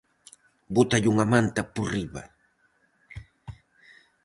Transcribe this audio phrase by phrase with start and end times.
[0.75, 2.23] Bótalle unha manta por riba.